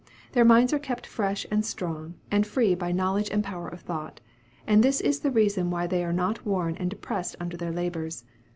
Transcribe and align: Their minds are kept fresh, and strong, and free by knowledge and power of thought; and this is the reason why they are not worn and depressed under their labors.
Their 0.31 0.45
minds 0.45 0.73
are 0.73 0.79
kept 0.79 1.05
fresh, 1.05 1.45
and 1.51 1.63
strong, 1.63 2.15
and 2.31 2.47
free 2.47 2.73
by 2.73 2.91
knowledge 2.91 3.29
and 3.29 3.43
power 3.43 3.67
of 3.67 3.81
thought; 3.81 4.19
and 4.65 4.81
this 4.81 4.99
is 4.99 5.19
the 5.19 5.29
reason 5.29 5.69
why 5.69 5.85
they 5.85 6.03
are 6.03 6.11
not 6.11 6.43
worn 6.43 6.75
and 6.77 6.89
depressed 6.89 7.35
under 7.39 7.55
their 7.55 7.71
labors. 7.71 8.23